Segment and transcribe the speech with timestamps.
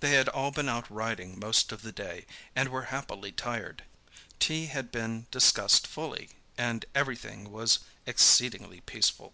[0.00, 2.26] They had all been out riding most of the day,
[2.56, 3.84] and were happily tired.
[4.40, 9.32] Tea had been discussed fully, and everything was exceedingly peaceful.